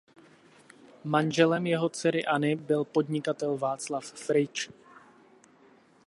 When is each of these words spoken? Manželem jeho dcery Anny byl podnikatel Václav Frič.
Manželem 1.03 1.67
jeho 1.67 1.89
dcery 1.89 2.25
Anny 2.25 2.55
byl 2.55 2.83
podnikatel 2.83 3.57
Václav 3.57 4.05
Frič. 4.05 4.69